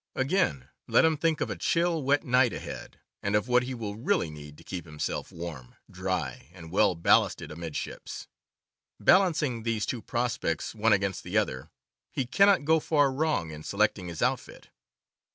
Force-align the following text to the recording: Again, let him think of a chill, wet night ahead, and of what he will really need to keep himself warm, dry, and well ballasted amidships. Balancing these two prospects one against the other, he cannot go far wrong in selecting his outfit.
Again, 0.15 0.67
let 0.87 1.05
him 1.05 1.15
think 1.15 1.41
of 1.41 1.51
a 1.51 1.55
chill, 1.55 2.01
wet 2.01 2.23
night 2.23 2.53
ahead, 2.53 2.99
and 3.21 3.35
of 3.35 3.47
what 3.47 3.61
he 3.61 3.75
will 3.75 3.95
really 3.95 4.31
need 4.31 4.57
to 4.57 4.63
keep 4.63 4.83
himself 4.87 5.31
warm, 5.31 5.75
dry, 5.91 6.49
and 6.55 6.71
well 6.71 6.95
ballasted 6.95 7.51
amidships. 7.51 8.27
Balancing 8.99 9.61
these 9.61 9.85
two 9.85 10.01
prospects 10.01 10.73
one 10.73 10.91
against 10.91 11.23
the 11.23 11.37
other, 11.37 11.69
he 12.11 12.25
cannot 12.25 12.65
go 12.65 12.79
far 12.79 13.11
wrong 13.11 13.51
in 13.51 13.61
selecting 13.61 14.07
his 14.07 14.23
outfit. 14.23 14.71